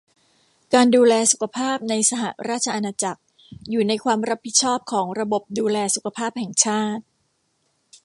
[0.73, 3.21] การดูแลสุขภาพในสหราชอาณาจักร
[3.69, 7.03] อยู่ในความรับผิดชอบของระบบดูแลสุขภาพแห่งชาติ